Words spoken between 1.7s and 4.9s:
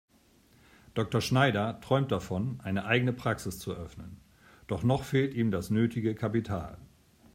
träumt davon, eine eigene Praxis zu eröffnen, doch